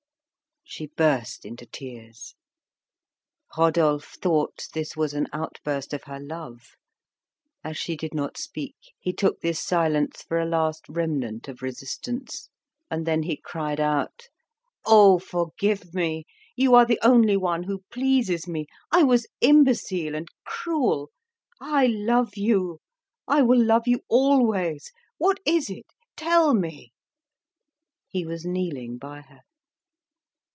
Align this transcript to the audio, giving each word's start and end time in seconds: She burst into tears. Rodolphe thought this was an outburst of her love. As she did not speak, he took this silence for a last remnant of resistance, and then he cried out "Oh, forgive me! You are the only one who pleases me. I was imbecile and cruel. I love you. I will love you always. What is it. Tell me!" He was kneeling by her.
She 0.63 0.87
burst 0.87 1.43
into 1.45 1.65
tears. 1.65 2.33
Rodolphe 3.57 4.15
thought 4.21 4.69
this 4.73 4.95
was 4.95 5.13
an 5.13 5.27
outburst 5.33 5.91
of 5.91 6.05
her 6.05 6.17
love. 6.17 6.61
As 7.61 7.77
she 7.77 7.97
did 7.97 8.13
not 8.13 8.37
speak, 8.37 8.77
he 8.97 9.11
took 9.11 9.41
this 9.41 9.59
silence 9.61 10.21
for 10.21 10.39
a 10.39 10.45
last 10.45 10.87
remnant 10.87 11.49
of 11.49 11.61
resistance, 11.61 12.47
and 12.89 13.05
then 13.05 13.23
he 13.23 13.35
cried 13.35 13.81
out 13.81 14.29
"Oh, 14.85 15.19
forgive 15.19 15.93
me! 15.93 16.23
You 16.55 16.73
are 16.75 16.85
the 16.85 17.01
only 17.03 17.35
one 17.35 17.63
who 17.63 17.83
pleases 17.91 18.47
me. 18.47 18.67
I 18.93 19.03
was 19.03 19.27
imbecile 19.41 20.15
and 20.15 20.29
cruel. 20.45 21.09
I 21.59 21.87
love 21.87 22.37
you. 22.37 22.79
I 23.27 23.41
will 23.41 23.61
love 23.61 23.87
you 23.89 24.03
always. 24.07 24.93
What 25.17 25.41
is 25.45 25.69
it. 25.69 25.87
Tell 26.15 26.53
me!" 26.53 26.93
He 28.07 28.25
was 28.25 28.45
kneeling 28.45 28.97
by 28.97 29.19
her. 29.23 29.41